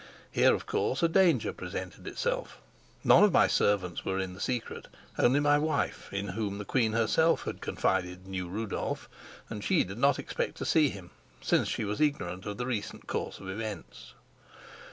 [0.31, 2.57] Here, of course, a danger presented itself.
[3.03, 4.87] None of my servants were in the secret;
[5.19, 9.07] only my wife, in whom the queen herself had confided, knew Rudolf,
[9.47, 13.05] and she did not expect to see him, since she was ignorant of the recent
[13.05, 14.15] course of events.